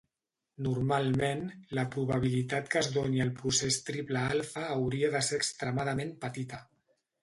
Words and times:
Normalment, 0.67 1.43
la 1.81 1.83
probabilitat 1.97 2.73
que 2.77 2.81
es 2.83 2.91
doni 2.97 3.23
el 3.29 3.35
procés 3.43 3.81
triple 3.93 4.27
alfa 4.35 4.67
hauria 4.81 5.17
de 5.19 5.27
ser 5.33 5.43
extremadament 5.45 6.21
petita. 6.29 6.67